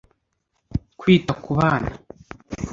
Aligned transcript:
kwita 0.99 1.33
ku 1.43 1.51
bana 1.59 1.91